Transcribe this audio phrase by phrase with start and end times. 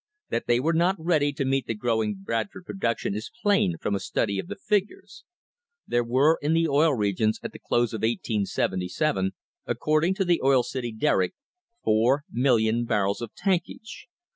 [0.29, 3.99] That they were not ready to meet the growing Bradford production is plain from a
[3.99, 5.23] study of the figures.
[5.85, 9.33] There were in the Oil Regions at the close of 1877,
[9.67, 11.35] according to the Oil City Derrick,
[11.85, 14.07] 4,000,000 barrels of tankage.